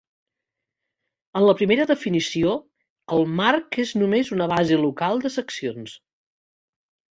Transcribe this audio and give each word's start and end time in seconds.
En 1.39 1.45
la 1.47 1.53
primera 1.59 1.85
definició, 1.91 2.55
el 3.19 3.23
marc 3.43 3.79
és 3.85 3.93
només 4.05 4.33
una 4.39 4.51
base 4.55 4.81
local 4.87 5.25
de 5.29 5.35
seccions. 5.39 5.97